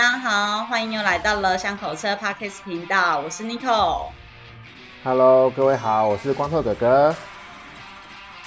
[0.00, 4.06] 大家好，欢迎又来到了巷口车 Podcast 频道，我是 Nico。
[5.04, 7.14] Hello，各位好，我是光头哥哥。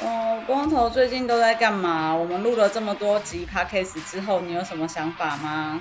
[0.02, 2.12] 哦，光头最近都在干嘛？
[2.12, 5.80] 我们录了这么多集 Podcast 之后，你有什么想法吗？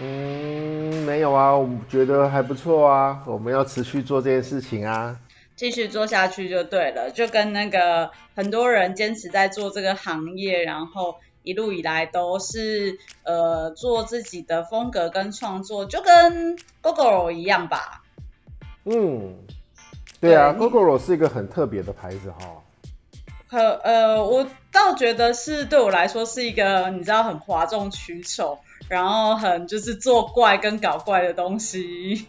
[0.00, 5.14] 嗯，没有啊，我觉得还不错啊，我们要持续做这件事情啊。
[5.56, 11.16] 继续做下去就对了，就跟那个很多人坚持在做这个行业，然后
[11.48, 18.02] 一路以来都是呃做自己的风格跟创作，就跟 Gogoro 一样吧。
[18.84, 19.34] 嗯，
[20.20, 22.62] 对啊对，Gogoro 是一个很特别的牌子哈。
[23.48, 28.58] 可呃，我倒觉得是对我来说是一个你知道很哗众取宠，
[28.90, 32.26] 然后很就是作怪跟搞怪的东西。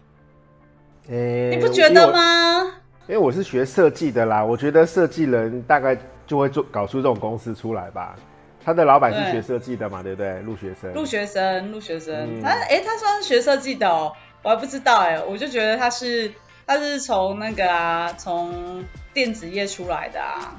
[1.09, 2.63] 欸、你不觉得吗？
[3.09, 8.15] 因为我是学设计的啦，我觉得设计人大概就会做搞出这种公司出来吧。
[8.63, 10.41] 他的老板是学设计的嘛，对，不对？
[10.41, 14.11] 陆学生，陆学生，陆学生，他哎，他算是学设计的哦，
[14.43, 16.31] 我还不知道哎，我就觉得他是
[16.67, 20.55] 他是从那个啊，从电子业出来的啊。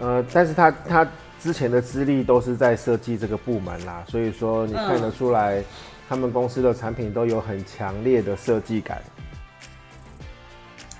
[0.00, 1.06] 呃，但是他他
[1.40, 5.64] 之前的资历都是在设计这个部门啦，所以说你看得出来，嗯、
[6.08, 9.02] 他们公司的产品都有很强烈的设计感。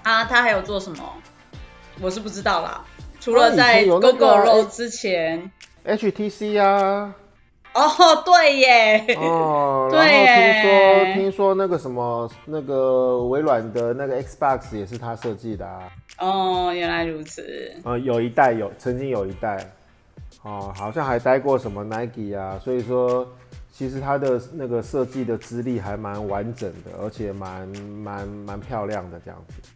[0.03, 1.13] 啊，他还有做什么？
[2.01, 2.85] 我是不知道啦。
[3.21, 5.51] 除了在 Gogoro 之前
[5.85, 7.15] ，HTC 啊。
[7.75, 7.83] 哦，
[8.25, 9.17] 对耶。
[9.17, 15.81] 哦， 然后听说听说那个什么那个微软的那个 Xbox 也是他设计的啊。
[16.19, 17.75] 哦，原来如此。
[17.85, 19.67] 呃，有一代有，曾经有一代。
[20.43, 23.27] 哦，好像还待过什么 Nike 啊，所以说
[23.73, 29.72] 其实他的那个设计的资历还蛮完整的，而且蛮蛮蛮漂亮的这样子。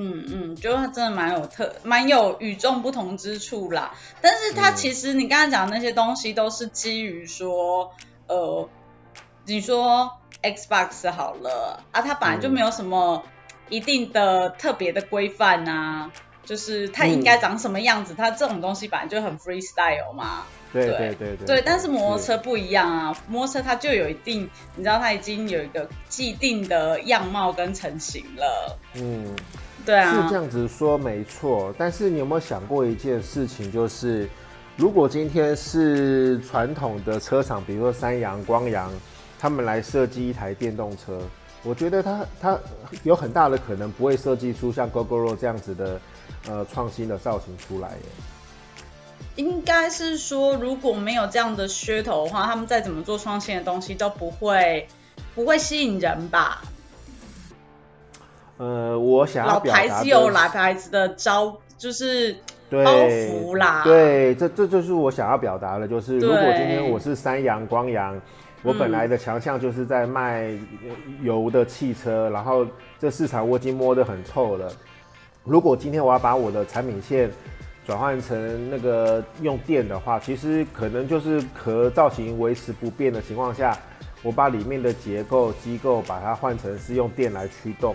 [0.00, 3.94] 嗯嗯，就他真的蛮有特，蛮有与众不同之处啦。
[4.20, 7.90] 但是它其实你刚才讲的那些东西都是基于说，
[8.28, 8.68] 呃，
[9.44, 13.24] 你说 Xbox 好了啊，它本来就没有什么
[13.68, 16.12] 一定的特别的规范啊，
[16.44, 20.44] 就是它应该长什么样子，它这种东西本来就很 freestyle 嘛。
[20.72, 21.46] 对对对对，对。
[21.46, 28.78] 对，但是摩托车不一样啊，摩托车它就有一定，你知道它已经有一个既定的样貌跟成型了。
[28.94, 29.34] 嗯。
[29.86, 34.28] 对啊，是这样子说没错，但是你有没有想过一件事情，就是
[34.76, 38.90] 如果今天是传统的车厂，比如说三阳、光阳，
[39.38, 41.20] 他们来设计一台电动车，
[41.62, 42.58] 我觉得它它
[43.02, 46.00] 有很大的可能不会设计出像 Gogoro 这样子的
[46.48, 47.96] 呃创新的造型出来耶。
[49.36, 54.86] 应该是说，如果没有这样的噱头的话，他们再怎么做创新的东西都不会
[55.34, 56.62] 不会吸引人吧。
[58.58, 62.36] 呃，我想要表达的，老牌子有老牌子的招，就是
[62.70, 63.82] 包袱啦。
[63.84, 68.20] 对，这这就是我想要表达的，就是如果今天我是三阳光阳，
[68.64, 70.50] 我本来的强项就是在卖
[71.22, 72.66] 油的汽车，嗯，然后
[72.98, 74.70] 这市场我已经摸得很透了。
[75.44, 77.30] 如果今天我要把我的产品线
[77.86, 83.78] 转换成那个用电的话，其实可能就是壳造型维持不变的情况下，
[84.22, 87.94] 我把里面的结构机构把它换成是用电来驱动。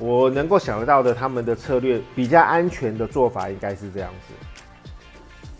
[0.00, 4.34] 我能够想得到的，他们的策略比较安全的做法应该是这样子。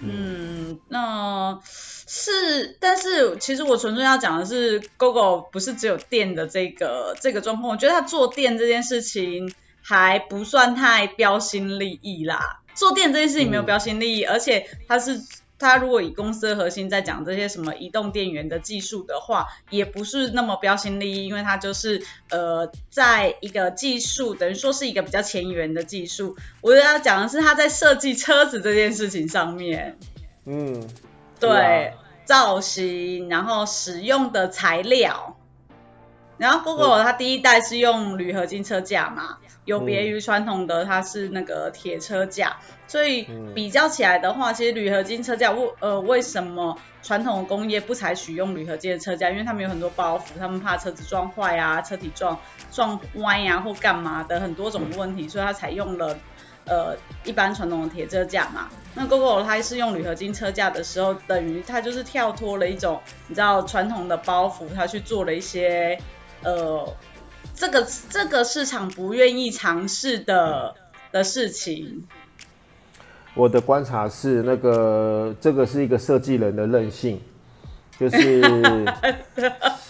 [0.00, 7.70] 嗯，那是，但是其实我纯粹要讲的是，Gogoro 不是只有电的这个这个状况。
[7.70, 9.52] 我觉得他做电这件事情
[9.82, 12.62] 还不算太标新立异啦。
[12.74, 15.20] 做电这件事情没有标新立异，嗯，而且它是。
[15.60, 26.36] 他如果以公司的核心在讲这些什么移动电源的技术的话，也不是那么标新立异，因为它就是呃，在一个技术等于说是一个比较前沿的技术。
[26.62, 29.98] 我要讲的是他在设计车子这件事情上面，
[30.46, 30.88] 嗯，
[31.38, 31.92] 对，
[32.24, 35.36] 造型，然后使用的材料，
[36.38, 39.36] 然后 Google 它第一代是用铝合金车架嘛。
[39.70, 42.56] 有别于传统的，它是那个铁车架，
[42.88, 49.30] 所以比较起来的话，其实铝合金车架为呃为什么传统的工业不采取用铝合金的车架？
[49.30, 52.36] 因为他们有很多包袱，他们怕车子撞坏啊，车体撞
[52.72, 56.18] 撞歪呀或干嘛的很多种问题，所以它采用了
[56.64, 58.68] 呃一般传统的铁车架嘛。
[58.96, 65.96] 那 Gogoro 它是用铝合金车架的时候，等于它就是跳脱了一种你知道传统的包袱，它去做了一些
[66.42, 66.92] 呃。
[67.54, 70.74] 这个这个市场不愿意尝试的
[71.12, 72.04] 的事情，
[73.34, 77.20] 我的观察是，那个这个是一个设计人的任性，
[77.98, 78.40] 就是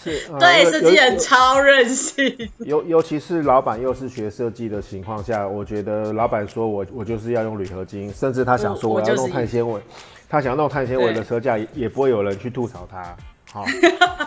[0.03, 9.79] 是对设计人超任性，尤尤其是老板又是学设计的情况下，我觉得老板说我我就是要用铝合金，甚至他想说我要弄碳纤维，
[10.27, 13.15] 他想要弄碳纤维的车架，也不会有人去吐槽他。
[13.53, 13.65] 好，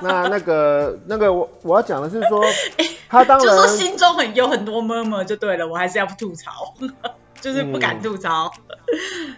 [0.03, 2.45] 那那个那个我我要讲的是说，
[3.09, 6.75] 他当然就说心中很有很多 murmur 就对了，我还是要吐槽，
[7.41, 8.53] 就是不敢吐槽。
[8.93, 9.35] 嗯、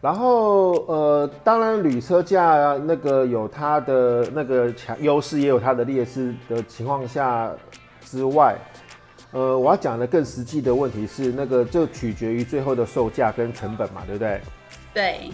[0.00, 7.52] 然后呃，当然铝车架那个有它的那个强优势，也有它的劣势的情况下
[8.02, 8.56] 之外，
[9.32, 14.40] 呃，我要讲的更实际的问题是，那个就取决于最后的售价跟成本嘛，对不对？
[14.94, 15.30] 对。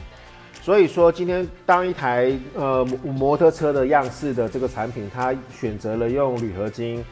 [0.68, 7.02] 所以说，今天当一台呃摩托车的样式的这个产品，它选择了用铝合金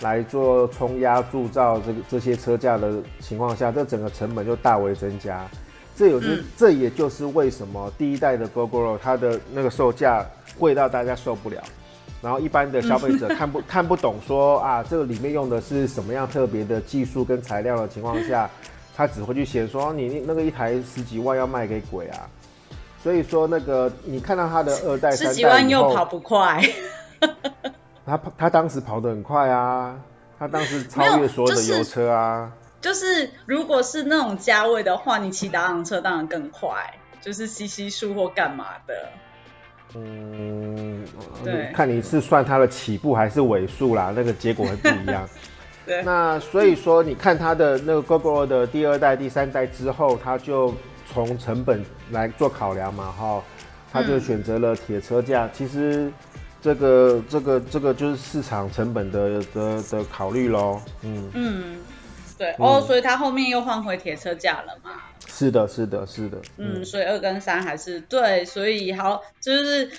[0.00, 5.46] 来做冲压铸造这个这些车架的情况下，这整个成本就大为增加。
[5.94, 6.20] 这有
[6.56, 10.26] 这也就是为什么第一代的 Gogoro 它的那个售价
[10.58, 11.62] 贵到大家受不了，
[12.20, 18.50] 然后一般的消费者 看不看不懂说啊，这个里面用的是什么样特别的技术跟材料的情况下，
[18.96, 22.28] 他只会去嫌说你那个一台十几万要卖给鬼啊。
[23.04, 26.58] 所以说，那个你看到他的二代、三代十几万又跑不快。
[28.06, 29.94] 他他当时跑得很快啊，
[30.38, 32.50] 他当时超越所有的油车啊。
[32.80, 38.94] 就是、就是、如果是那种价位的话，你骑挡挡车当然更快，就是 CC 数或干嘛的。
[39.96, 41.04] 嗯，
[41.44, 45.28] 对，看你是算它的起步还是尾数啦，那个结果会不一样。
[45.84, 46.02] 对。
[46.04, 50.72] 那所以说，你看它的那个 Gogoro 的第二代、第三代之后，它就。
[51.12, 53.42] 从成本来做考量嘛，哈，
[53.92, 55.46] 他就选择了铁车架。
[55.46, 56.12] 嗯、其实
[56.60, 60.80] 这个这个这个就是市场成本的的的考虑喽。
[61.02, 61.80] 嗯嗯，
[62.38, 64.90] 对哦，所以他后面又换回铁车架了嘛。
[65.26, 66.38] 是的，是的，是的。
[66.58, 69.90] 嗯，所以二跟三还是对，所以好，就是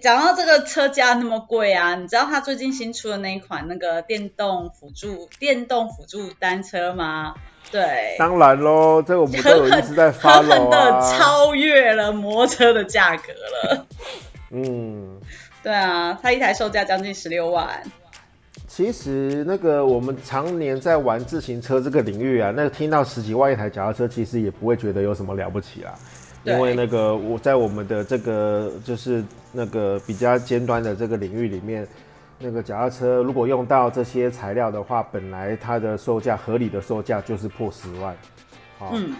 [0.00, 7.34] 讲到这个车架那么贵啊，你知道他最近新出的那一款那个电动辅助电动辅助单车吗？
[7.70, 13.86] 对，当然喽，这个我们都有一直在发了、啊、狠狠的超越了摩托车的价格了。
[14.50, 15.16] 嗯，
[15.62, 17.80] 对啊，它一台售价将近十六万。
[18.66, 25.94] 其实那个我们常年在玩自行车这个领域啊，那个听到十几万一台脚踏车，其实也不会觉得有什么了不起啦。
[26.42, 31.86] 因为那个我在我们的这个就是那个比较尖端的这个领域里面。
[32.42, 38.16] 那个脚踏车如果用到这些材料的话，本来它的售价合理的售价就是破十万，
[38.78, 39.14] 好，嗯，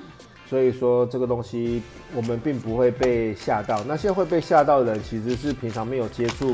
[0.48, 1.82] 所以说这个东西
[2.14, 3.84] 我们并不会被吓到。
[3.84, 6.50] 那些会被吓到的人，其实是平常没有接触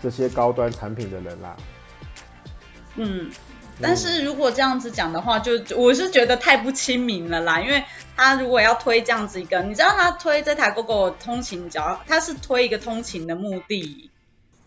[0.00, 1.56] 这些高端产品的人啦。
[2.94, 3.28] 嗯，
[3.80, 7.60] 但是如果这样子讲的话，就我是觉得太不亲民了啦。
[7.60, 7.82] 因为
[8.16, 14.12] 他如果要推这样子一个，你知道他推这台 GOGO 通勤脚，他是推一个通勤的目的。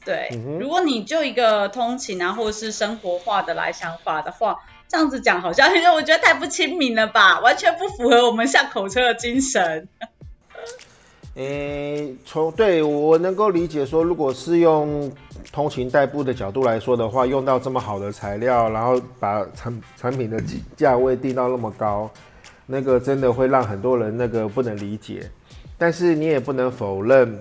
[0.08, 4.56] 对，如果你就一个通勤啊，或者是生活化的来想法的话，
[4.88, 9.90] 这样子讲好像我觉得太不亲民了吧，完全不符合我们巷口车的精神。
[11.36, 15.12] 诶、欸，从对我能够理解说，如果是用
[15.52, 20.42] 通勤代步的角度来说的话，用到这么好的材料，然后把产产品的
[20.78, 22.10] 价位定到那么高，
[22.66, 25.30] 那个真的会让很多人那个不能理解。
[25.78, 27.38] 但是你也不能否认。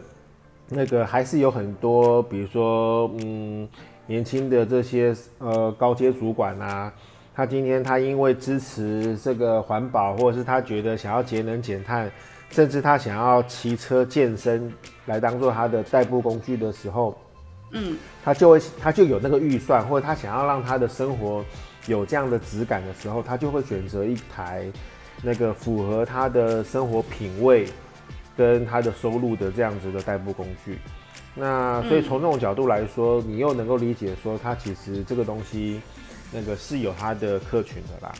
[0.68, 3.68] 那个还是有很多，比如说，嗯，
[4.06, 6.92] 年轻的这些呃高阶主管啊，
[7.34, 12.10] 他今天他因为支持这个环保，或者是他觉得想要节能减碳，
[12.50, 14.72] 甚至他想要骑车健身
[15.04, 17.16] 来当做他的代步工具的时候，
[17.70, 21.44] 嗯，他就会他就有那个预算，或者他想要让他的生活
[21.86, 24.66] 有这样的质感的时候，他就会选择一台
[25.22, 27.68] 那个符合他的生活品味。
[28.36, 30.78] 跟他的收入的这样子的代步工具，
[31.34, 35.80] 那所以从这种角度来说，你又能够理解说，他其实这个东西，
[36.30, 38.12] 那个是有他的客群的啦。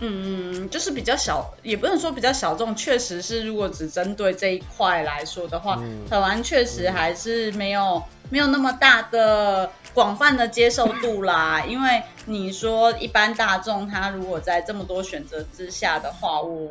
[0.00, 8.00] 嗯，就是比较小，也不能说比较小众，确实是如果只针对这一块来说的话，台湾确实还是没有
[8.30, 11.64] 没有那么大的广泛的接受度啦。
[11.66, 16.68] 因为你说一般大众他如果在这么多选择之下的话，我。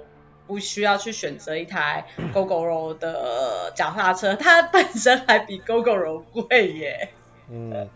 [0.47, 7.09] 不需要去选择一台 Gogoro 的脚踏车，它本身还比 Gogoro 贵耶。
[7.51, 7.87] 嗯，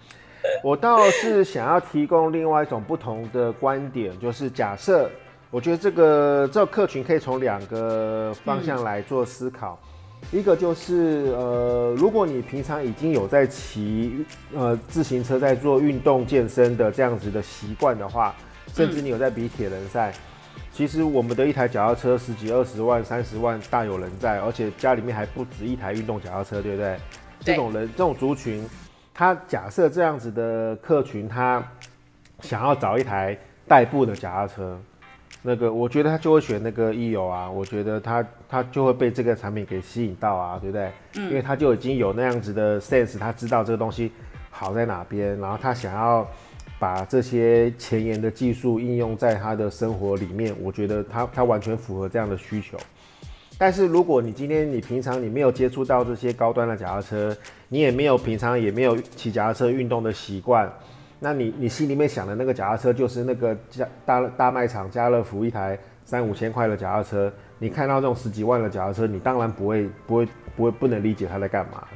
[0.61, 5.09] 我倒是想要提供另外一种不同的观点，就是假设，
[5.49, 9.79] 我觉得这个这个客群可以从两个方向来做思考。
[10.31, 18.35] 嗯、一个就是，呃，如果你平常已经有在骑呃自行车，在做运动健身的这样子的习惯的话，
[18.73, 20.11] 甚至你有在比铁人赛。
[20.11, 20.30] 嗯
[20.73, 26.97] 其实我们的一台脚踏车十几二十万、三十万大有人在，而且家里面还不止一台运动脚踏车，对不对？
[27.43, 27.55] 对。
[27.55, 28.65] 这种人、这种族群，
[29.13, 31.61] 他假设这样子的客群，他
[32.39, 33.37] 想要找一台
[33.67, 34.79] 代步的脚踏车，
[35.41, 40.91] 那个我觉得他就会选那个 EO 啊，我觉得他他就会被这个产品给吸引到啊，对不对？
[41.17, 44.11] 嗯，因为他就已经有那样子的 sense，他知道这个东西
[44.49, 46.25] 好在哪边，然后他想要
[46.81, 52.75] 把这些前沿的技术应用在他的生活里面，我觉得他他完全符合这样的需求。
[53.55, 60.67] 但是如果你今天你平常你没有接触到这些高端的脚踏车，你也没有平常也没有骑脚踏车运动的习惯。
[61.19, 71.87] 那你你心里面想的那个脚踏车就是那个家大大卖场家乐福一台三五千块的脚踏车，你看到这种十几万的脚踏车，你当然不会不会不会不能理解他在干嘛。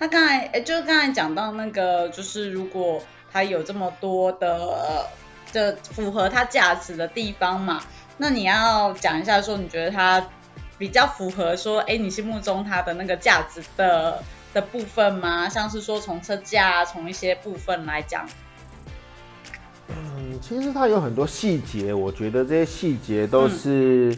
[0.00, 3.00] 他刚才，就是刚才讲到那个，就是如果
[3.36, 5.06] 他有这么多的
[5.52, 7.82] 的符合它价值的地方嘛，
[8.16, 10.26] 那你要讲一下说你觉得它
[10.78, 14.22] 比较符合说，哎，你心目中它的那个价值的。
[14.54, 15.46] 的部分吗？
[15.50, 18.26] 像是说从车架，从一些部分来讲。
[19.88, 24.16] 嗯，其实它有很多细节，我觉得这些细节都是、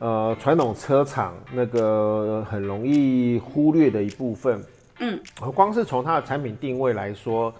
[0.00, 4.62] 嗯、呃传统车厂那个很容易忽略的一部分。
[4.98, 5.18] 嗯，
[5.54, 7.50] 光是从它的产品定位来说，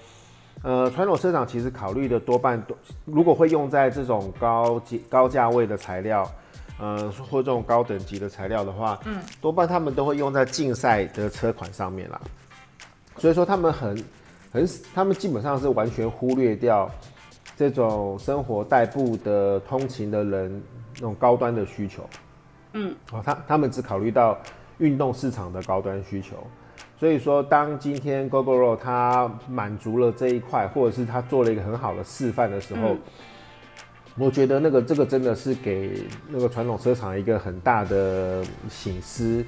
[0.63, 6.31] 呃，传统车厂其实考虑的多半多，如果会用在这种高级高价位的材料。
[6.81, 12.21] 呃，或这种高等级的材料的话，嗯，多半他们都会用在竞赛的车款上面啦。
[13.17, 14.01] 所以说他们很
[14.53, 16.89] 很，他们基本上是完全忽略掉
[17.57, 20.63] 这种生活代步的通勤的人
[20.95, 22.09] 那种高端的需求。
[22.75, 24.39] 嗯，哦，他他们只考虑到
[24.79, 26.37] 运动市场的高端需求。
[26.99, 32.89] 所以说，当今天 Gogoro 它满足了这一块，或者是它做了一个很好的示范的时候。
[32.89, 32.99] 嗯
[34.21, 39.45] 我觉得那个这个真的是给那个传统车厂一个很大的醒思，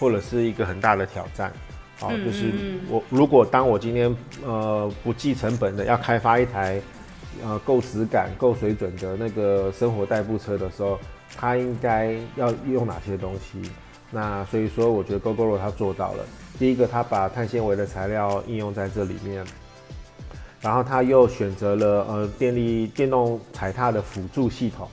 [0.00, 1.52] 或者是一个很大的挑战。
[1.98, 2.50] 好，就是
[2.88, 6.80] 我如果当我今天呃不计成本的要开发一台
[7.44, 10.98] 呃够质感、够水准的那个生活代步车的时候，
[11.36, 13.60] 它应该要用哪些东西？
[14.10, 16.24] 那所以说，我觉得 Gogoro 它做到了。
[16.58, 19.44] 第一个，它把碳纤维的材料应用在这里面。
[20.60, 24.88] 然后他又选择了呃电力电动踩踏的辅助系统，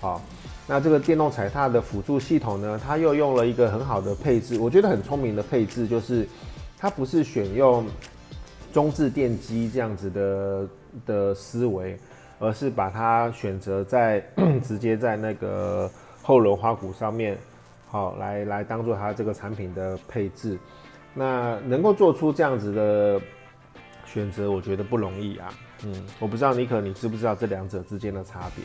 [0.00, 0.20] 好，
[0.66, 6.26] 那这个电动踩踏的辅助系统呢，它又用了一个很好的配置，我觉得很聪明的配置，就是
[6.76, 7.86] 它不是选用
[8.72, 10.68] 中置电机这样子的
[11.06, 11.96] 的思维，
[12.40, 14.20] 而是把它选择在
[14.66, 15.88] 直接在那个
[16.20, 17.38] 后轮花鼓上面，
[17.86, 20.58] 好来来当做它这个产品的配置，
[21.14, 23.20] 那能够做出这样子的。
[24.04, 25.48] 选择我觉得不容易啊，
[25.84, 28.62] 嗯，我不知道尼可你知不知道这两者之间的差别？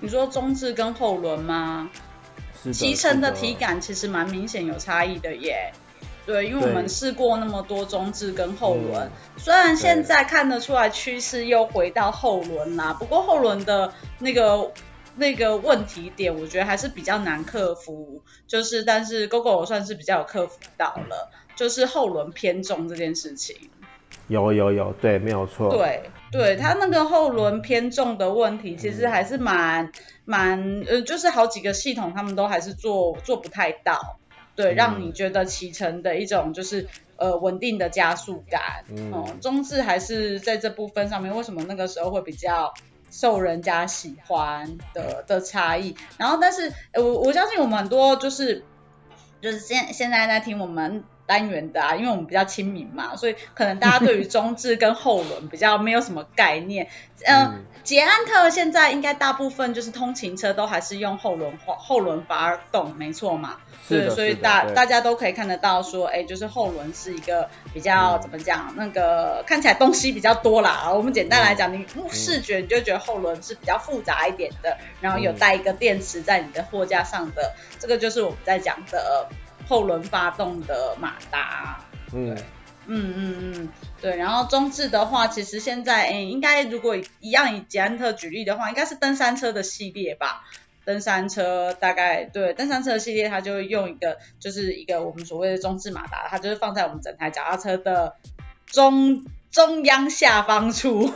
[0.00, 1.88] 你说中置跟后轮吗？
[2.72, 5.72] 骑乘的体感其实蛮明显有差异的耶。
[6.26, 14.72] 对，因为我们试过那么多中置跟后轮，嗯，虽然现在看得出来趋势又回到后轮啦，不过后轮的那个
[15.14, 18.20] 那个问题点，我觉得还是比较难克服。
[18.48, 23.56] 就是，但是 Gogoro 算是比较有克服到了，就是后轮偏重这件事情。
[24.28, 25.70] 有有有，对，没有错。
[25.70, 29.92] 对对，它那个后轮偏重的问题，其实还是蛮
[30.24, 34.18] 蛮呃，就是好几个系统他们都还是做做不太到，
[34.56, 38.84] 对，嗯、让你觉得骑乘的一种就是呃稳定的加速感。
[38.88, 42.72] 嗯，嗯中置还是在这部分上面，为什么那个时候会比较
[43.10, 45.94] 受人家喜欢的的差异？
[46.16, 48.64] 然后，但是我我相信我们很多就是
[49.42, 51.04] 就是现现在在听我们。
[51.26, 56.88] 单元的啊，因为我们比较亲民嘛，所以可能大家对于中置跟后轮比较没有什么概念。
[57.24, 63.56] 呃、 嗯，捷安特现在应该大部分就是通勤车都还是用后轮后轮发动，没错嘛。
[63.86, 70.90] 是，对，所以大大家都可以看得到说，哎，就是后轮是一个比较、嗯、怎么讲，那个看起来东西比较多啦。
[70.90, 79.28] 我们简单来讲，你视觉你就觉得后轮是比较复杂一点的，然后有带一个电池在你的货架上的，这个就是我们在讲的。
[79.66, 81.80] 后轮发动的马达，
[82.12, 82.36] 嗯，
[82.86, 83.68] 嗯嗯嗯，
[84.00, 84.16] 对。
[84.16, 90.44] 然后中置的话，其实现在，诶，应该如果一样以捷安特举例的话，应该是登山车的系列吧。
[90.84, 98.16] 登山车大概对登山车系列，它就会用一个，就是一个我们所谓的中置马达，它就是放在我们整台脚踏车的
[98.66, 101.10] 中中央下方处。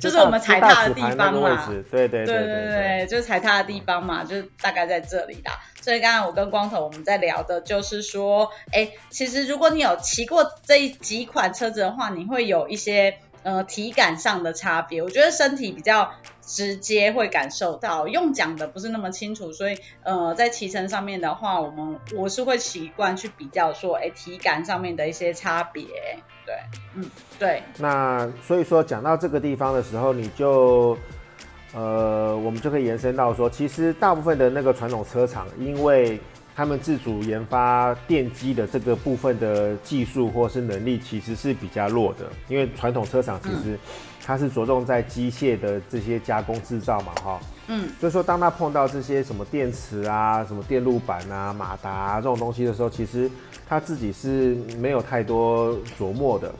[0.00, 5.58] 就是我们踩踏的地方嘛，对对对对对，就是踩踏的地方嘛，就是大概在这里啦。
[5.80, 15.02] 所以刚刚我跟光头我们在聊的就是说，哎，其实如果你有骑过这几款车子的话，你会有一些呃体感上的差别。
[15.02, 25.84] 我觉得身体比较直接会感受到，用讲的不是那么清楚，所以呃在骑乘上面的话，我们我是会习惯去比较说，哎，体感上面的一些差别。
[26.46, 26.54] 对，
[26.96, 27.04] 嗯，
[27.38, 27.62] 对。
[27.78, 30.96] 那所以说讲到这个地方的时候，你就
[31.72, 36.18] 呃，我们就可以延伸到说，其实大部分的那个传统车厂，因为
[36.60, 42.26] 他们自主研发电机的这个部分的技术或是能力，其实是比较弱的。
[42.48, 43.78] 因为传统车厂其实
[44.22, 47.40] 它是着重在机械的这些加工制造嘛，哈。
[47.68, 47.88] 嗯。
[47.98, 53.30] 所以说，当他碰到这些什么电池啊、什么电路板啊、马达啊这种东西的时候，其实
[53.66, 56.54] 他自己是没有太多琢磨的。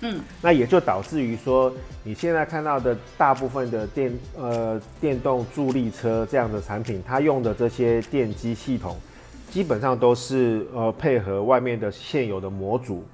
[0.00, 0.22] 嗯。
[0.40, 1.70] 那也就导致于说，
[2.02, 8.96] 你现在看到的大部分的电呃电动助力车这样的产品，它用的这些电机系统。
[9.54, 13.04] 基本上都是呃配合外面的现有的模组，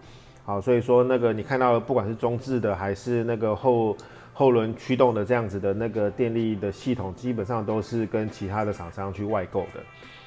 [0.43, 3.95] 好，所以说那个你看到的不管是中置的还是那个后
[4.33, 9.83] 后轮驱动的这样子的那个电力的系统，基本上都是跟其他的厂商去外购的。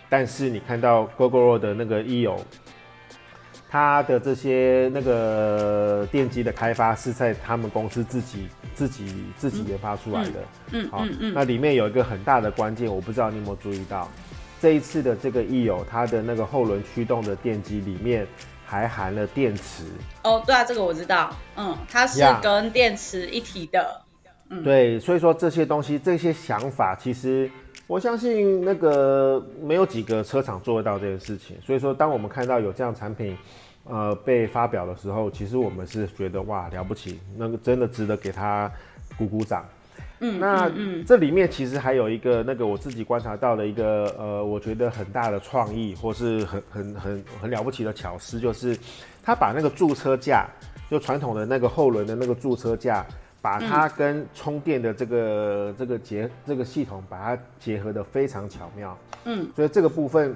[0.08, 2.39] 但是你看到 Gogoro 的那个 e-o，
[3.67, 10.32] 它的这些那个电机的开发是在他们公司自己自己自己研发出来的。
[10.74, 11.03] 嗯，好，
[11.34, 14.08] 那里面有一个很大的关键，我不知道你有没有注意到。
[14.63, 18.25] 这一次的这个 e-o，它的那个后轮驱动的电机里面
[18.65, 19.84] 还含了电池。
[20.24, 21.36] 哦，对啊，这个我知道。
[21.58, 24.01] 嗯，它是跟电池一体的。
[24.48, 27.51] 嗯，对，所以说这些东西、这些想法，其实
[27.88, 31.58] 我相信那个没有几个车厂做得到这件事情。
[31.62, 33.38] 所以说，当我们看到有这样产品，
[33.84, 38.72] 呃，被发表的时候，其实我们是觉得哇，了不起，那个真的值得给他
[39.17, 39.65] 鼓鼓掌。
[40.25, 40.72] 嗯，那
[41.06, 48.77] 这里面其实还有一个那个我自己观察到的一个呃，我觉得很大的创意或是很很很很了不起的巧思，就是
[49.22, 50.48] 他把那个驻车架，
[50.89, 53.06] 就传统的那个后轮的那个驻车架，
[53.42, 58.98] 把它跟充电的这个这个结这个系统把它结合的非常巧妙。
[59.25, 60.34] 嗯，所以这个部分，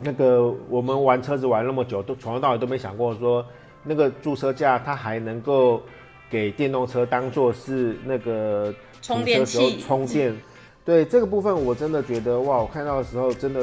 [0.00, 3.44] 那个我们玩车子玩那么久，都从头到尾都没想过说
[3.82, 5.82] 那个驻车架它还能够
[6.30, 8.72] 给电动车当做是那个。
[9.02, 10.36] 充电器充电，
[10.84, 12.58] 对这个部分我真的觉得哇！
[12.58, 13.60] 我看到的时候真的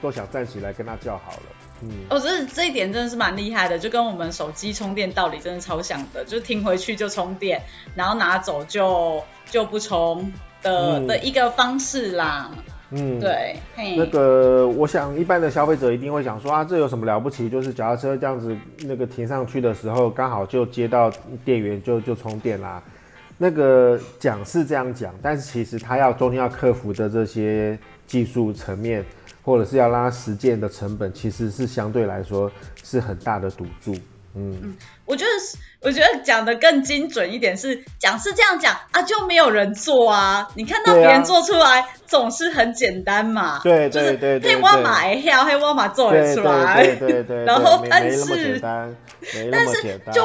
[0.00, 1.42] 都想站起来跟他叫好了。
[1.82, 7.60] 嗯，哦，这这一点真的是蛮厉害的，就跟我们手机充电道理真的超像的，就停回去就充电，
[7.94, 12.50] 然后拿走就就不充的、嗯、的一个方式啦。
[12.90, 13.56] 嗯，对。
[13.96, 17.50] 那个我想一般的消费者一定会想说啊，这有什么了不起？
[17.50, 21.12] 就是脚踏车这样子那个停上去的时候，刚好就接到
[21.44, 22.82] 电源就就充电啦。
[23.38, 29.04] 那个讲是这样讲，但是其实他要中间要克服的这些技术层面，
[29.42, 32.50] 或者是要让他实践的成本，其实是相对来说
[32.82, 33.94] 是很大的赌注。
[34.34, 35.30] 嗯，嗯，我觉得
[35.82, 40.48] 我觉得讲的更精准一点是讲是这样讲啊，就没有人做啊。
[40.54, 50.24] 你看到别人做出来总是很简单嘛，对对对，黑沃马一跳，黑沃马做得出来，对对对，然后但是但是就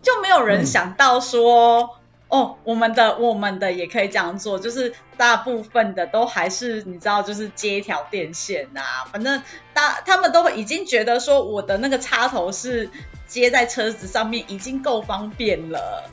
[0.00, 1.98] 就没有人想到说。
[2.28, 8.80] 哦，我们的我们的也可以这样做，就是大部分的都还是你知道，就是接一条电线呐、
[9.12, 12.90] 反正大他们都已经觉得说我的那个插头是
[13.26, 16.10] 接在车子上面，已经够方便了。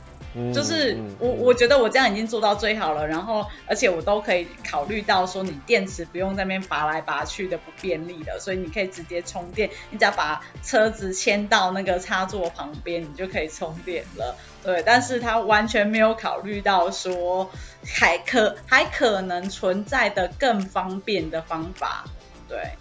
[0.54, 14.36] 就是我我觉得我这样已经做到最好了，然后而且我都可以考虑到说你电池不用在那边拔来拔去的不便利的，所以你可以直接充电，你只要把车子牵到那个插座旁边，你就可以充电了。
[14.64, 17.52] 对，但是他完全没有考虑到说
[17.86, 22.06] 还可还可能存在的更方便的方法。
[22.48, 22.72] 对，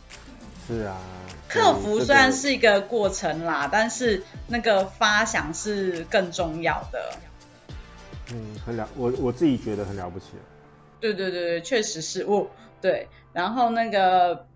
[0.67, 0.97] 是啊，
[1.49, 7.13] 克服虽然是一个过程啦，但是那个发想是更重要的。
[8.31, 10.27] 嗯，很了，我我自己觉得很了不起。
[11.01, 13.09] 对对对对，确实是我对。
[13.33, 14.47] 然后那个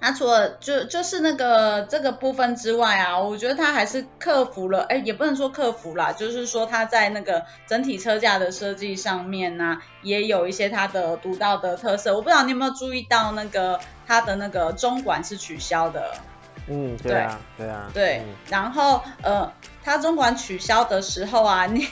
[0.00, 12.14] 他除了就就是那个这个部分之外啊，我觉得他还是克服了，哎，也不能说克服啦，就是说他在那个整体车架的设计上面呢、也有一些他的独到的特色。
[12.14, 16.12] 我不知道你有没有注意到那个他的那个中管是取消的。
[16.68, 18.18] 嗯，对啊，对，啊，对。
[18.18, 19.52] 嗯、然后呃。
[19.84, 21.88] 他中管取消的时候啊， 你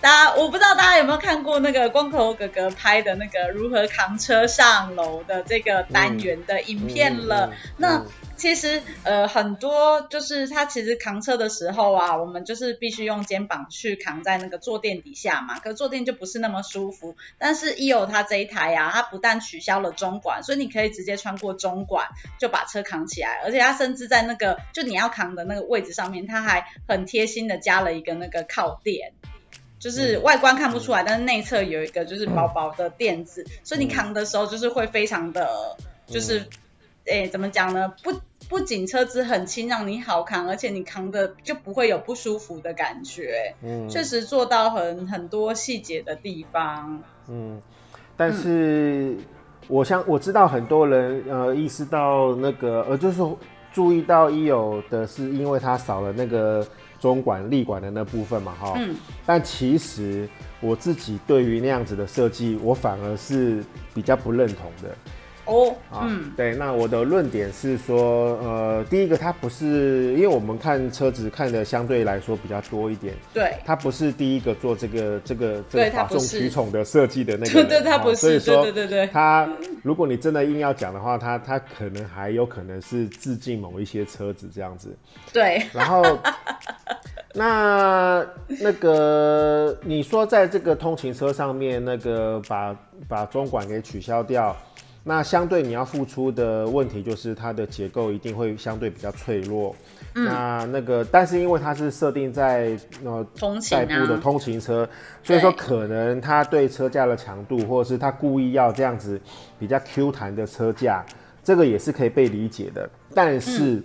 [0.00, 7.48] 大家我不知道大家有没有看过那个光头哥哥拍的那个如何扛车上楼的这个单元的影片了。
[7.48, 8.02] 嗯嗯嗯、那
[8.42, 17.14] 其实呃很多就是他其实扛车的时候啊，我们就是必须用肩膀去扛在那个坐垫底下嘛，可是坐垫就不是那么舒服。
[17.38, 22.08] 但是 e-o 它这一台啊，它不但取消了中管，所以你可以直接穿过中管
[22.40, 27.06] 就把车扛起来，而且它甚至在那个就你要扛的那个位置上面，它还很。
[27.12, 29.12] 贴心的加了一个那个靠垫，
[29.78, 35.76] 就是外观看不出来，嗯、但是内侧有一个就是薄薄的垫子，嗯、所以你扛的时候就是会非常的，
[36.06, 36.38] 就是，
[37.04, 37.92] 诶、嗯欸，怎么讲呢？
[38.02, 38.18] 不
[38.52, 43.54] 不仅车子很轻，让你好扛，而且你扛的就不会有不舒服的感觉。
[43.62, 47.02] 嗯，确实做到很很多细节的地方。
[47.28, 47.58] 嗯，
[48.14, 49.16] 但是
[49.68, 53.22] 我想我知道很多人呃意识到那个呃就是
[53.72, 56.66] 注意到一有的是因为它少了那个
[57.00, 58.74] 中管立管的那部分嘛哈。
[58.76, 58.94] 嗯。
[59.24, 60.28] 但其实
[60.60, 64.94] 我自己对于那样子的设计，我反而是比较不认同的。
[65.44, 79.48] 哦，嗯，对，那我的论点是说，呃，第一个，它不是，因为我们看车子看的相对来说比较多一点，对，它不是第一个做这个这个这个哗众取宠的设计的那个，对对，它不是，所以说，对对对，它
[79.82, 84.96] 如果你真的硬要讲的话，它它可能还有可能是致敬某一些车子这样子，
[85.32, 86.02] 对，然后
[87.34, 88.24] 那
[88.60, 92.76] 那个你说在这个通勤车上面那个把
[93.08, 94.56] 把中管给取消掉。
[95.04, 99.74] 那相对你要付出的问题就是它的结构一定会相对比较脆弱。
[100.14, 103.26] 嗯、那那个，但是因为它是设定在呃
[103.70, 104.88] 代步的通勤车，
[105.24, 109.20] 所以说可能它对车架的强度，或者是它故意要这样子
[109.58, 111.04] 比较 Q 弹的车架，
[111.42, 112.88] 这个也是可以被理解的。
[113.14, 113.82] 但是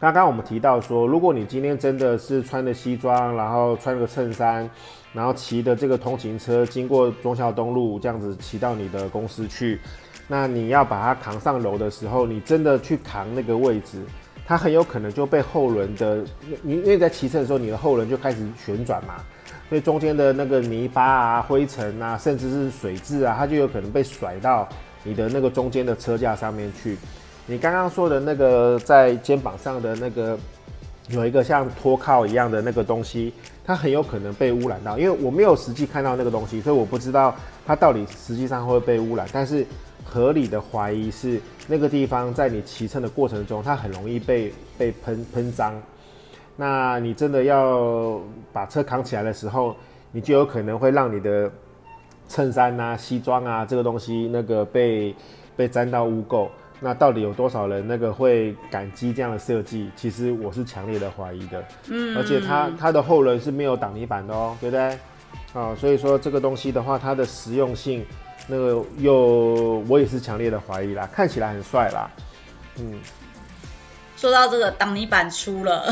[0.00, 4.68] 刚刚我们提到说，如果你今天真的是穿的西装，然后穿个衬衫，
[5.12, 9.80] 然后骑的这个通勤车经过忠孝东路这样子骑到你的公司去。
[10.28, 14.04] 那你要把它扛上楼的时候，你真的去扛那个位置，
[14.46, 16.24] 它很有可能就被后轮的，
[16.62, 19.16] 你因为在骑车的时候，你的后轮就开始旋转嘛，
[19.68, 24.68] 所以中间的那个泥巴啊、灰尘啊，甚至是水渍啊，它就有可能被甩到
[25.02, 26.96] 你的那个中间的车架上面去。
[27.46, 30.38] 你刚刚说的那个在肩膀上的那个
[31.10, 33.32] 有一个像托靠一样的那个东西，
[33.64, 37.34] 它很有可能被污染到，因为我没有实际看到那个东西，所以我不知道
[37.66, 39.66] 它到底实际上会被污染，但是。
[40.02, 45.72] 合理的怀疑是那个地方在你骑乘的过程中，它很容易被被喷喷脏。
[46.56, 48.18] 那你真的要
[48.52, 49.76] 把车扛起来的时候，
[50.10, 51.48] 你就有可能会让你的
[52.28, 55.14] 衬衫啊、西装啊这个东西那个被
[55.54, 56.48] 被沾到污垢。
[56.80, 59.90] 那到底有多少人那个会感激这样的设计？
[59.94, 61.62] 其实我是强烈的怀疑的。
[61.88, 64.98] 嗯，而且它它的后轮是没有挡泥板的哦，对不对？
[65.52, 68.04] 啊，所以说这个东西的话，它的实用性。
[68.46, 72.10] 那个又我也是强烈的怀疑啦，看起来很帅啦，
[72.78, 72.98] 嗯。
[74.16, 75.90] 说到这个挡泥板出了，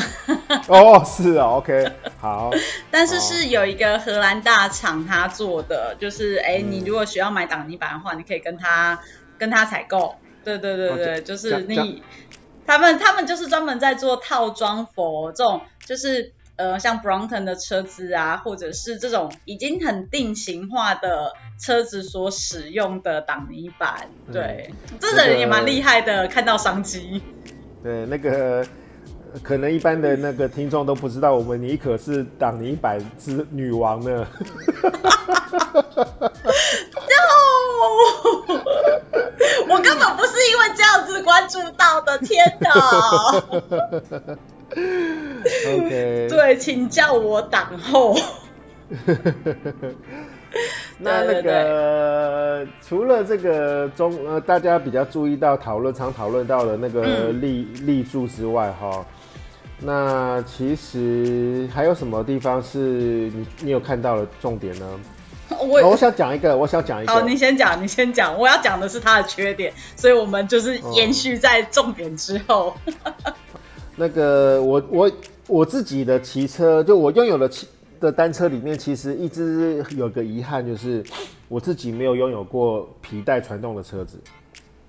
[0.67, 2.51] 哦，是啊，OK， 好。
[2.91, 8.99] 但是是有一个荷兰大厂他做的，就是哎，你如果需要买挡泥板的话，你可以跟他
[9.39, 10.15] 跟他采购。
[10.45, 12.03] 对对对对，就是你
[12.67, 16.33] 他们他们就是专门在做套装服这种，就是。
[16.59, 27.23] 呃，像 Brompton 的车子啊，或者是这种已经很定型化的车子所使用的挡泥板，对，嗯、这个人也蛮厉害的，那个、看到商机。
[27.81, 28.67] 对，那个
[29.43, 34.27] 可能一般的那个听众都不知道，我们妮可是挡泥板之女王呢。
[39.69, 42.73] 我根本不是因为这样子关注到的，天哪
[45.67, 48.17] ！OK，对，请叫我挡后。
[50.99, 59.05] 那那个除了这个中呃，大家比较注意到讨论常讨论到的那个立立柱之外，哈，
[59.81, 62.79] 那其实还有什么地方是
[63.35, 65.01] 你你有看到的重点呢？
[65.61, 67.13] 我我想讲一个，我想讲一个。
[67.13, 68.39] 好，你先讲，你先讲。
[68.39, 72.75] 我要讲的是它的缺点，所以我们就是延续在重点之后。
[73.25, 73.33] 哦
[74.01, 75.13] 那个我我
[75.49, 77.67] 我自己的骑车，就我拥有的骑
[77.99, 81.03] 的单车里面，其实一直有个遗憾，就是
[81.49, 84.21] 我自己没有拥有过皮带传动的车子。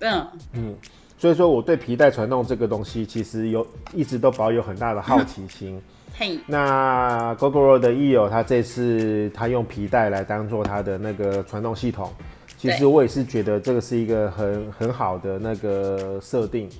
[0.00, 0.74] 嗯嗯，
[1.20, 5.78] 所以说我对皮带传动这个东西，其实有一直都保有很大的好奇心。
[6.16, 12.10] 嘿，那 Gogoro 的 EO 他这次他用皮带来当做他的那个传动系统，
[12.56, 16.70] 其实我也是觉得这个是一个很很好的那个设定。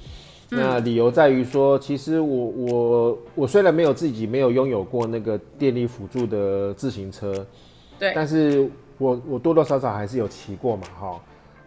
[0.48, 7.46] 那理由在于说，其实我我我虽然没有自己没有拥有过那个电力辅助的自行车，
[7.98, 11.20] 对，但是我我多多少少还是有骑过嘛，哈。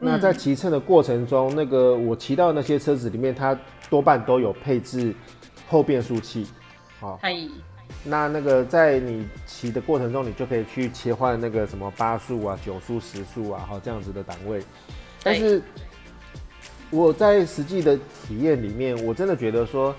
[0.04, 3.58] 那在骑乘的过程中，那个我骑到那些车子里面，它
[3.90, 5.16] 多半都有配置
[5.70, 6.46] 后变速器，
[7.00, 7.52] 好，可以。
[8.04, 14.62] 那那个在你骑的过程中，你就可以去切换那个什么八速啊、九速、十速啊，好这样子的档位，
[15.24, 15.62] 但是。
[16.90, 19.96] 我在实际的体验里面，我真的觉得说，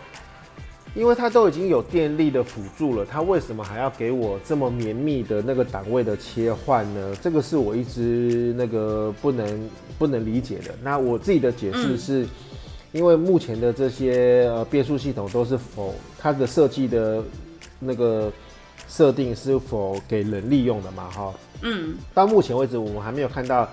[0.95, 7.17] 因为它都已经有电力的辅助了，它为什么还要给我这么绵密的那个档位的切换呢？
[7.21, 10.75] 这个是我一直那个不能不能理解的。
[10.83, 12.27] 那我自己的解释是，
[12.93, 17.25] 因为目前的这些呃变速系统都是否它的设计的
[17.81, 18.33] 那个
[18.87, 21.11] 设定是否给人利用的嘛？
[21.11, 23.69] 哈，嗯，到目前为止我们还没有看到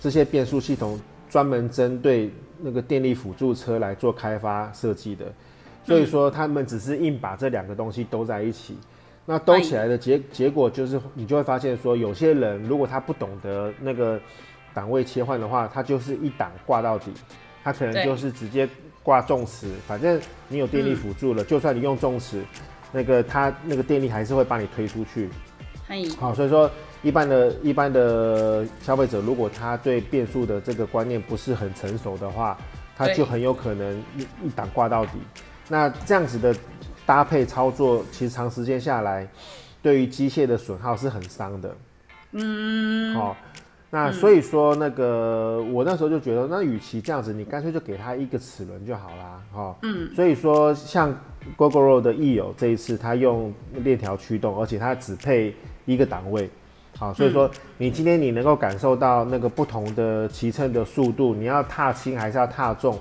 [0.00, 5.32] 这些变速系统专门针对那个电力辅助车来做开发设计的，
[5.84, 8.76] 所以说他们只是硬把这两个东西兜在一起。
[9.26, 14.20] 那兜起来的结结果就是，你就会发现说，有些人如果他不懂得那个
[14.74, 17.10] 档位切换的话，他就是一档挂到底，
[17.62, 18.68] 他可能就是直接
[19.02, 22.44] 挂重磁，反正你有电力辅助了，嗯、就算你用重磁，
[22.92, 25.30] 那个他那个电力还是会把你推出去。
[26.18, 26.70] 好，所以说
[27.02, 32.58] 一般的一般的消费者，如果他对变速的这个观念不是很成熟的话，
[32.94, 35.12] 他就很有可能一一档挂到底。
[35.68, 36.54] 那这样子的。
[37.06, 39.28] 搭配操作，其实长时间下来，
[39.82, 41.76] 对于机械的损耗是很伤的。
[42.32, 43.36] 嗯，好、哦，
[43.90, 49.42] 那所以说那个、嗯、我那时候就觉得，那与其这样子，你干脆就给他一个齿轮就好啦。
[49.52, 49.76] 哈、哦。
[49.82, 51.14] 嗯，所以说像
[51.58, 56.48] Gogoro 的益友这一次，它用链条驱动，而且它只配一个档位。
[56.96, 62.98] 好，所以说你今天你能够感受到那个不同的骑乘的速度，你要踏轻还是要踏重？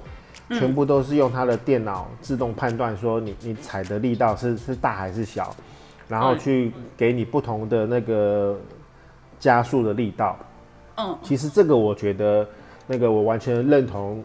[0.59, 5.55] 全部都是用它的电脑自动判断，说你你踩的力道是是大还是小，
[6.07, 8.59] 然后去给你不同的那个
[9.39, 10.37] 加速的力道。
[10.97, 12.47] 嗯，其实这个我觉得
[12.85, 14.23] 那个我完全认同，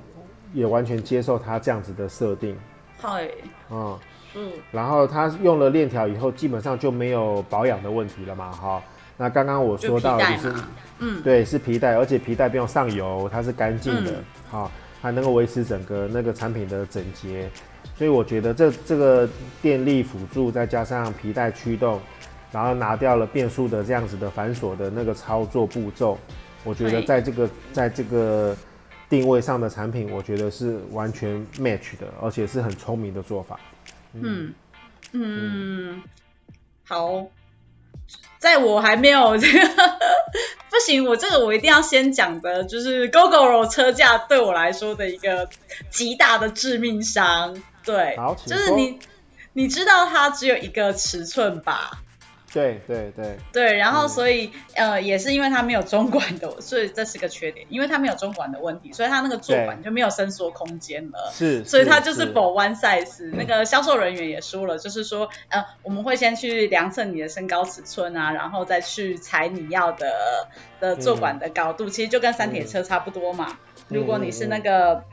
[0.53, 2.57] 也完全接受它这样子的设定。
[2.99, 3.29] 嗨，
[3.71, 3.99] 嗯
[4.35, 8.53] 嗯，然后它用了链条以后，基本上就没有保养的问题了嘛。
[8.53, 8.83] 哈，
[9.17, 10.55] 那刚刚我说到就是，
[10.99, 14.12] 嗯，对，是皮带，而且皮带不用上油，它是干净的。
[14.51, 14.71] 好。
[15.00, 17.50] 还能够维持整个那个产品的整洁，
[17.96, 19.28] 所以我觉得这这个
[19.62, 22.00] 电力辅助再加上皮带驱动，
[22.50, 26.18] 然后拿掉了变速的这样子的繁琐的那个操作步骤，
[26.64, 28.56] 我觉得在这个在这个
[29.08, 33.58] 定位上的产品，我觉得是完全 match 的，而且是很聪明的做法。
[34.14, 34.52] 嗯。
[35.12, 36.02] 嗯，嗯，
[36.84, 37.26] 好。
[38.38, 39.58] 在我还没有这个
[40.70, 45.48] 不行，我这个我一定要先讲的，就是 Gogoro 车架对我来说的一个
[45.90, 47.62] 极大的致命伤。
[47.85, 48.98] 对，就是你
[49.52, 52.02] 你知道它只有一个尺寸吧？
[52.52, 57.66] 对对对对，然后所以、嗯、呃也是因为它没有中管的， 所以这是个缺点。
[57.68, 61.30] 因为它没有中管的问题，所以它那个坐板就没有伸缩空间了。
[61.32, 63.30] 是，所以它就是 for one size。
[63.32, 70.48] 那个销售人员也说了，就是说呃我们会先去量测你的身高尺寸啊，然后再去裁你要的
[70.80, 73.58] 的坐管的高度，嗯、其实就跟三铁车差不多嘛。
[73.90, 75.04] 嗯、如果你是那个。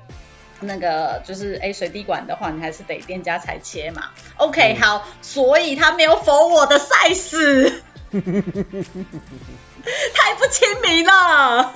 [0.62, 4.10] 那个就是哎，水滴管的话，你还是得店家裁切嘛。
[4.38, 7.74] OK，、嗯、好，所以他没有 for 我的 size，
[8.12, 8.22] 太
[10.36, 11.74] 不亲民了。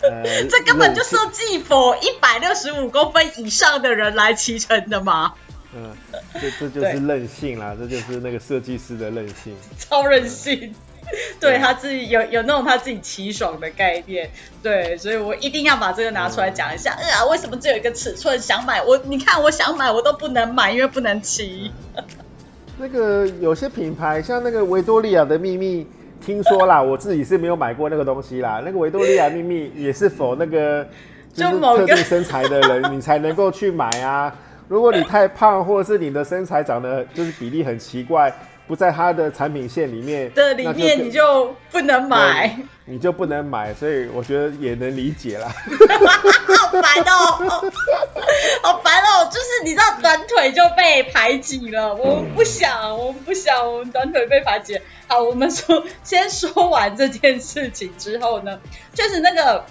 [0.00, 5.34] 呃、这根本就设计 for 一百六十五公分以上的人来骑乘的嘛。
[5.74, 5.94] 嗯，
[6.34, 10.74] 这这就是任性啦，这就是那个设计师的任性，超任性。
[11.40, 14.30] 对他自己有有那种他自己奇爽的概念，
[14.62, 16.96] 对，所以我一定要把这个拿出来讲一下。
[17.00, 18.38] 嗯、啊，为什么只有一个尺寸？
[18.38, 21.70] 想买我，你看我想买我都不能买，因为不能骑。
[22.78, 25.86] 那个有些品牌像那个维多利亚的秘密，
[26.24, 28.62] 听说啦， 我自己是没有买过那个东西啦。
[28.64, 30.86] 那个维多利亚秘密也是否那个
[31.34, 34.32] 就是特定身材的人你才能够去买啊？
[34.68, 38.32] 如果你太胖，或者是你的身材长得就是比例很奇怪。
[38.68, 42.54] 不在它的产品线里面的里面，你就不能买，
[42.84, 45.48] 你就不能买，所以我觉得也能理解啦。
[46.58, 47.70] 好烦哦，
[48.62, 54.78] 好烦哦，就是你知道短腿就被排挤了，我们不想，我们不想，我们短腿被排挤。
[55.06, 58.60] 好，我们说先说完这件事情之后呢，
[58.92, 59.64] 就是那个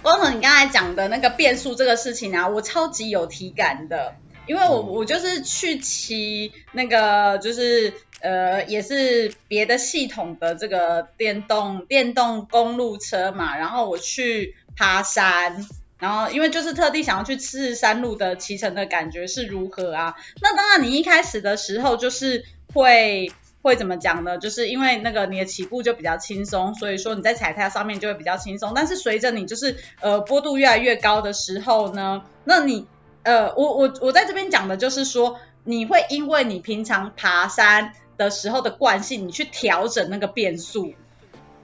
[0.00, 4.14] 光头你刚才讲的那个变速这个事情啊，我超级有体感的。
[4.48, 15.66] 因为我我就是去骑那个就是呃也是别的系统的这个电动电动公路车嘛，然后我去爬山，
[15.98, 20.16] 然后因为就是特地想要去试山路的骑乘的感觉是如何啊？
[20.40, 23.30] 那当然你一开始的时候就是会
[23.60, 24.38] 会怎么讲呢？
[24.38, 28.72] 就是因为那个你的起步就比较轻松，所以说你在踩踏上面就会比较轻松。
[28.74, 32.86] 但是随着你就是呃坡度越来越高的时候呢，那你
[33.28, 40.94] 呃，我我我在这边讲的就是说，你会因为你平常爬山的时候的惯性，你去调整那个变速，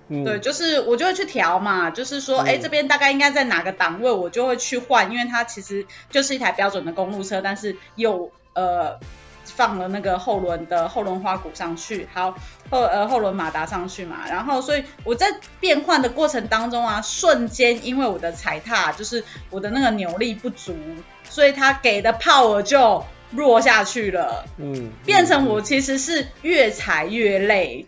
[0.09, 9.01] 嗯、对，就是我就会去调嘛，就是说，哎、嗯，这边大概应该在哪个档位，我就会去换，因为它其实就是一台标准的公路车，但是又呃
[9.47, 12.35] 放了那个后轮的后轮花鼓上去，好
[12.69, 15.29] 后呃后轮马达上去嘛，然后所以我在
[15.61, 20.77] 变换的过程当中啊，瞬间因为我的踩踏就是我的那个扭力不足。
[21.35, 24.45] 所以他给的 power 就弱下去了。
[24.57, 27.87] 嗯，变成我其实是越踩越累。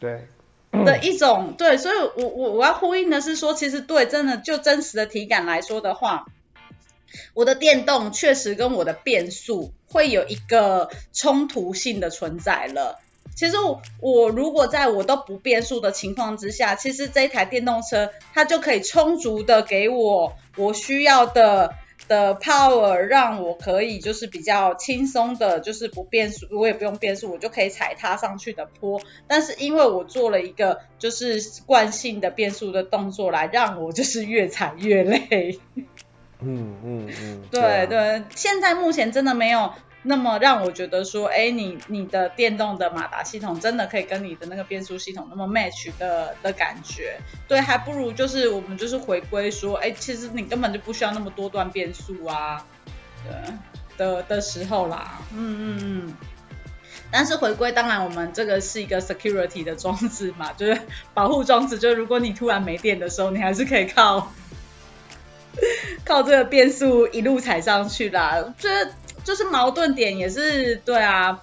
[0.00, 0.26] 对。
[0.72, 6.24] 的一种 对，所以我我我要呼应的是说，其实对，真的就真实的体感来说的话，
[7.34, 12.98] 我的电动确实跟我的变速会有一个冲突性的存在了。
[13.34, 21.74] 其实我，我如果在我都不变速的情况之下，其实这一台电动车它就可以充足的给我我需要的。
[22.08, 29.00] 的 power 让我可以就是比较轻松的，就是不变速，我也不用变速，我就可以踩踏上去的坡。
[29.26, 35.58] 但是因为我做了一个就是惯性的变速的动作，来让我就是越踩越累。
[36.40, 39.72] 嗯嗯嗯，对对，对，现在目前真的没有。
[40.08, 52.64] 那么让我觉得说，哎，你你的电动的马达系统真的可以跟你的那个变速系统那么 match 的的感觉，对，还不如就是我们就是回归说，哎，其实你根本就不需要那么多段变速啊，
[53.24, 53.34] 对
[53.98, 56.14] 的的时候啦，嗯嗯嗯。
[57.10, 60.80] 但是回归，当然我们这个是一个 security 的装置嘛，就是
[61.14, 64.32] 保护装置，就是如果你突然没电的时候，你还是可以靠
[66.04, 68.88] 靠这个变速一路踩上去啦，这。
[69.26, 71.36] 就是矛盾点也是对啊，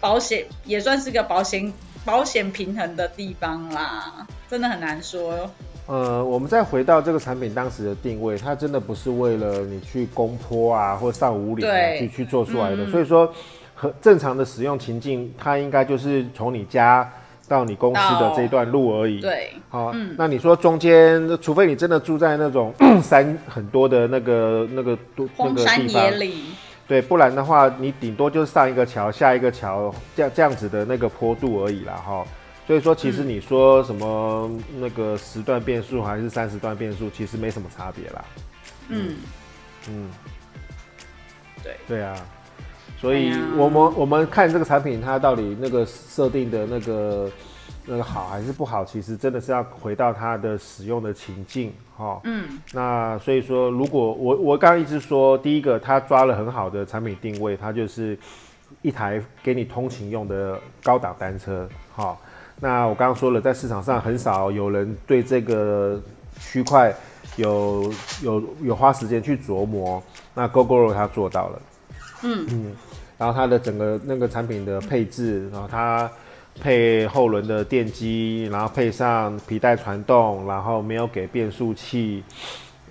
[0.00, 1.72] 保险也算是个保险
[2.04, 5.48] 保险平衡的地方啦，真的很难说。
[5.86, 13.32] 呃，我们再回到这个产品当时的定位，它真的不是为了你去攻坡啊或上五岭啊去去做出来的，嗯、所以说
[13.72, 17.08] 和正常的使用情境，它应该就是从你家
[17.46, 19.20] 到你公司的这一段路而已。
[19.20, 26.12] 对，好，嗯、那你说中间，除非你真的住在那种 山很多的那个那个都那个地方。
[26.88, 32.24] 对，不然的话，你顶多就是上一个桥，下一个桥，这样这样子的那个坡度而已啦，哈。
[32.66, 38.24] 所以说，其实你说什么那个十段变速还是三十段变速，其实没什么差别啦。
[38.88, 39.16] 嗯
[39.88, 40.08] 嗯，
[41.62, 42.16] 对对啊。
[42.98, 47.30] 所以我们我们看这个产品，它到底那个设定的那个。
[47.90, 52.20] 那个好还是不好，其实真的是要回到它的使用的情境，哈。
[52.24, 52.46] 嗯。
[52.74, 58.18] 那所以说，如果我我刚刚一直说，第一个它抓了很好的产品定位，它就是
[58.82, 62.14] 一台给你通勤用的高档单车，哈。
[62.60, 65.98] 那我刚刚说了，在市场上很少有人对这个
[66.38, 66.94] 区块
[67.36, 67.90] 有
[68.22, 70.02] 有有花时间去琢磨，
[70.34, 71.62] 那 Gogoro 它做到了。
[72.22, 72.76] 嗯嗯。
[73.16, 76.10] 然后它的整个那个产品的配置，然后它。
[76.60, 82.22] 配后轮的电机，然后配上皮带传动，然后没有给变速器，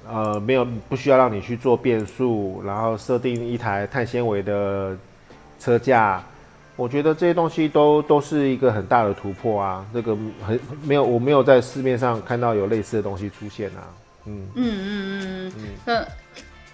[0.08, 4.98] 呃，没有不需要让你去做变速，然后设定一台碳纤维的
[5.60, 6.24] 车架，
[6.76, 9.86] 我觉得这些东西都都是一个很大的突破啊！
[9.94, 13.84] 这个很没有，我没有在市面上看到有类似的东西出现啊。
[14.26, 15.54] 嗯嗯嗯嗯
[15.86, 16.08] 嗯，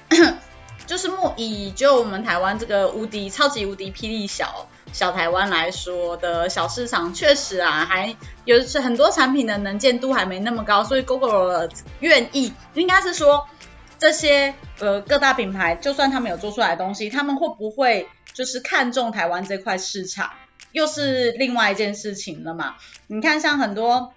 [0.10, 0.38] 嗯
[0.86, 4.68] 就是木以就我们台湾这个无敌超级无敌霹雳小。
[4.94, 11.68] 小台湾来说的小市场，确实啊，还有是很多产品的能见度还没那么高，所以 Google
[12.00, 13.48] 愿意，应该是说
[14.00, 20.30] 这些呃各大品牌，就算他们有做出来的东西，他们会不会就是看中台湾这块市场，
[20.72, 22.76] 又是另外一件事情了嘛？
[23.08, 24.14] 你看像很多。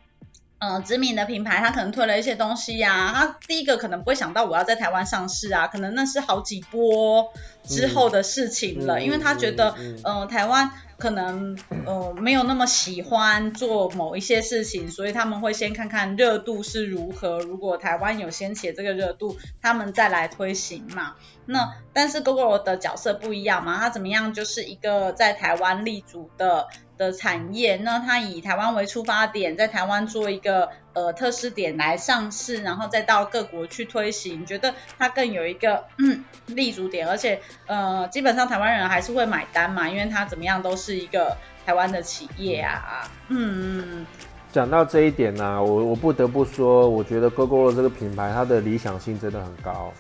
[0.59, 7.31] 嗯，知名的品牌，他可能推了一些东西呀、啊，他第一个可能不会想到我要在台湾上市啊，可能那是好几波
[7.63, 21.17] 之后的事情了，嗯、因为他觉得，嗯，台湾可能呃没有那么喜欢做某一些事情，所以他们会先看看热度是如何，如果台湾有掀起这个热度，他们再来推行嘛。
[21.45, 26.67] 那但是 Gogoro 的角色不一样嘛，他怎么样就是一个在台湾立足的。
[26.99, 44.07] 的产业，那它以台湾为出发点，在台湾做一个呃特试点来上市，然后再到各国去推行，觉得它更有一个嗯立足点，而且呃基本上台湾人还是会买单嘛，因为它怎么样都是一个台湾的企业啊，嗯嗯。
[44.53, 49.93] 讲到这一点呢、啊，我我不得不说，我觉得 Gogoro 这个品牌它的理想性真的很高。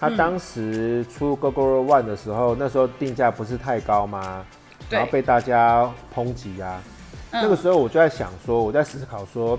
[0.00, 4.44] 它当时出 Gogoro One 的时候，那时候定价不是太高吗？
[4.90, 6.82] 然后被大家抨击、啊，
[7.30, 9.58] 嗯、那个时候我就在想说，我在思考说，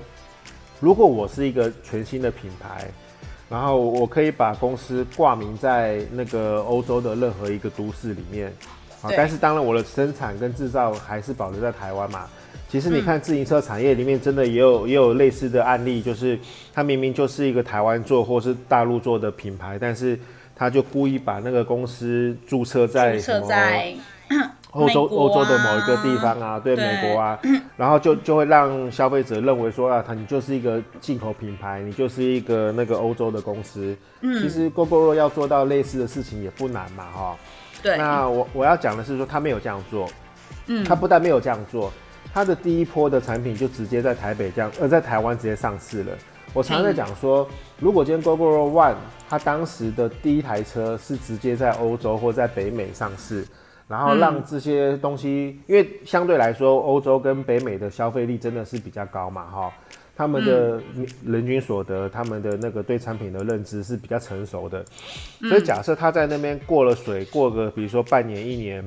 [0.79, 2.87] 如果我是一个全新的品牌，
[3.49, 8.47] 然后我可以把公司挂名在那个欧洲的任何一个都市里面，
[9.01, 12.25] 啊，但是当然我的生产跟制造还是保留在台湾嘛。
[12.69, 16.39] 其实你看自行车产业里面真的也有也有类似的案例，就是
[16.73, 20.17] 它明明就是一个台湾做或是大陆做的品牌，但是
[20.55, 23.47] 他就故意把那个公司注册在什么？
[24.71, 27.39] 欧洲欧、啊、洲的某一个地方啊，对，对美国啊，
[27.75, 33.95] 然后就就会让消费者认为说啊，它你就是一个进口品牌，你就是一个那个欧洲的公司。
[34.21, 37.37] 嗯，其实 Gogoro 要做到类似的事情也不难嘛，哈。
[37.83, 37.97] 对。
[37.97, 40.07] 那我我要讲的是说，他没有这样做。
[40.67, 40.83] 嗯。
[40.85, 41.91] 他不但没有这样做，
[42.33, 46.13] 他的第一波的产品就直接在台北这样，呃，在台湾直接上市了。
[46.53, 47.45] 我常常在讲说，
[47.77, 48.95] 如果今天 Gogoro One
[49.29, 53.45] 它当时的第一台车是直接在欧洲或在北美上市。
[53.91, 59.73] 然后让这些东西，嗯、因为相对来说，欧洲跟北美的消费力真的是比较高嘛，哈，
[60.15, 60.81] 他们的
[61.25, 64.85] 人均所得，他们的那个对产品的认知是比较成熟的，
[65.41, 68.81] 所以假设他在那边过了水，过个比如说半年一年，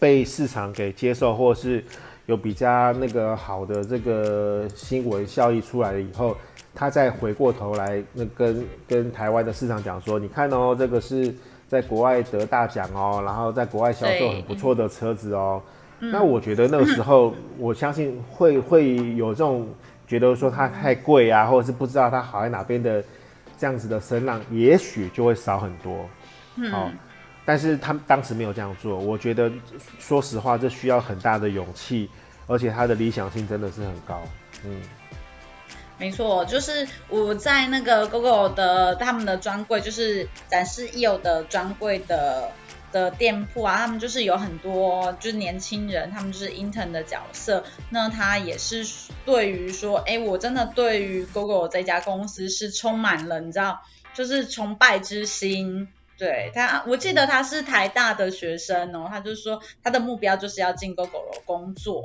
[0.00, 1.84] 被市场给接受，或是
[2.26, 6.36] 有比较那个好的这个新闻效益出来了以后，
[6.74, 11.32] 他再回过头来那跟跟台湾的市场讲说，你看哦，这个是。
[11.68, 15.60] 在国外得大奖哦，然后在国外销售很不错的车子哦。
[15.98, 19.68] 那我觉得那个时候，我相信会会有这种
[20.06, 23.02] 觉得说它太贵啊，或者是不知道它好在哪边的
[23.58, 26.06] 这样子的声浪，也许就会少很多。
[26.70, 26.90] 好，
[27.44, 29.50] 但是他们当时没有这样做，我觉得
[29.98, 32.10] 说实话，这需要很大的勇气，
[32.46, 34.20] 而且他的理想性真的是很高。
[34.64, 34.80] 嗯。
[35.98, 42.52] 没错，就是我在那个 GoGo 的他们的专柜，就是展示 EO 的专柜的
[42.92, 47.64] 的店铺啊，他们就是有很多就是年轻人，他们就是 intern 的角色。
[47.90, 48.86] 那他也是
[49.24, 53.80] 对于说，哎，我真的对于 GoGo 这家公司是充满了你知道，
[54.14, 55.88] 就是崇拜之心。
[56.18, 62.04] 对他，我记得他是台大的学生哦，他就说他的目标就是要进 Gogoro 工作。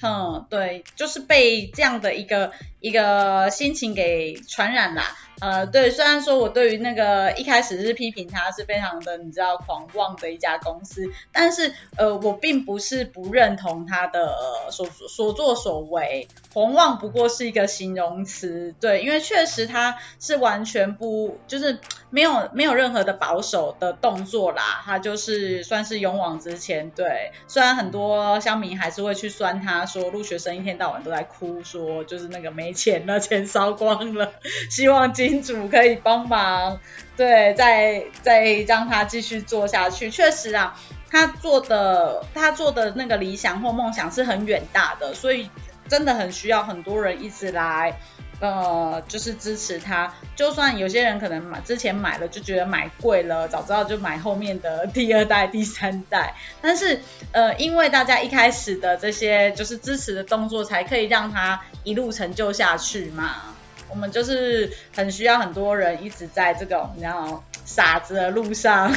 [0.00, 5.16] 哼，对，就是被这样的一个一个心情给传染啦。
[5.40, 16.26] 呃，对，虽然说我对于那个一开始是批评他是非常的，你知道狂妄的一家公司，但是呃，我并不是不认同他的所所作所为，
[16.56, 34.32] 狂妄不过是一个形容词，对，因为确实他是完全不就是没有没有任何的保守的动作啦，他就是算是勇往直前，对，虽然很多乡民还是会去酸他说陆学生一天到晚都在哭，说就是那个没钱了，钱烧光了，
[34.72, 36.80] 希望金主可以帮忙，
[37.18, 40.10] 对，再再让他继续做下去。
[40.10, 40.74] 确实啊，
[41.10, 45.50] 他做的他做的那个理想或梦想是很远大的，所以
[45.88, 47.98] 真的很需要很多人一直来，
[48.40, 50.12] 呃，就是支持他。
[50.34, 56.34] 就算有些人可能买之前买了就觉得买贵了，早知道就买后面的第二代、第三代。
[56.60, 57.00] 但是
[57.32, 63.54] 呃，因为大家一开始的这些就是支持的动作，才可以让他一路成就下去嘛。
[63.88, 68.92] 我们就是很需要很多人一直在这种然后傻子的路上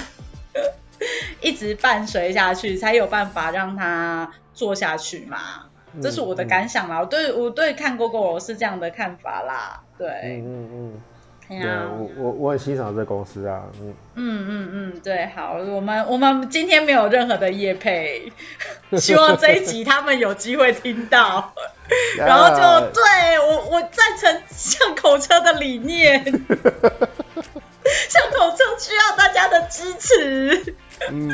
[1.42, 5.68] 一直伴随下去，才有办法让他做下去嘛。
[6.02, 9.82] 这是我的感想啦，嗯嗯、我对我对看 Gogoro 是这样的看法啦。
[9.98, 11.02] 对，嗯嗯嗯。
[11.50, 13.92] 对啊，我我我很欣赏这公司啊，嗯。
[14.14, 18.32] 嗯嗯嗯，对，好，我们我们今天没有任何的业配，
[19.00, 21.52] 希望这一集他们有机会听到，
[22.18, 26.24] 然后就对我我赞成巷口车的理念，
[28.10, 30.76] 巷口车需要大家的支持，
[31.10, 31.32] 嗯，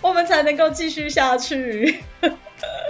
[0.00, 2.04] 我们才能够继续下去，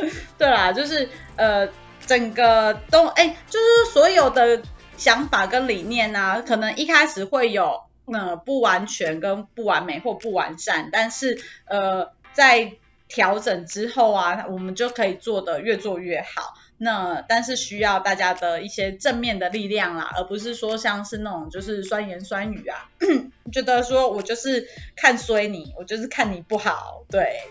[0.39, 1.69] 对啦，就是呃，
[2.07, 4.63] 整个都哎，就是所有的。
[4.99, 12.73] 想法跟理念、啊，可能一开始会有呃不完全跟不完美或不完善，但是呃在
[13.07, 16.55] 调整之后啊，我们就可以做得越做越好。
[16.79, 22.89] 那但是需要大家的一些正面的力量啦，而不是说像是那种就是酸言酸语啊，
[23.53, 24.67] 觉得说我就是
[24.97, 27.43] 看衰你，我就是看你不好，对，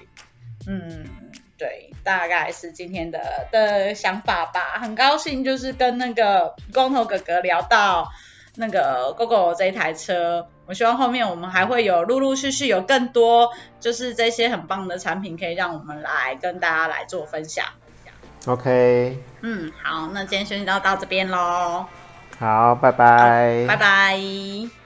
[0.65, 1.05] 嗯。
[1.57, 4.79] 对，大概是今天的的想法吧。
[4.81, 8.11] 很高兴，就是跟那个光头哥哥聊到
[8.55, 10.47] 那个 Gogoro 这一台车。
[10.65, 17.65] 我希望后面我们还会有陆陆续续有更多，就是这些很棒的产品，可以让我们来跟大家来做分享。
[18.47, 19.17] OK。
[19.41, 21.85] 嗯，好，那今天先到到这边喽。
[22.39, 23.65] 好，拜拜。
[23.67, 24.84] 拜拜。